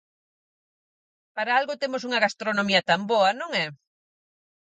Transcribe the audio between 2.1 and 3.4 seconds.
gastronomía tan boa,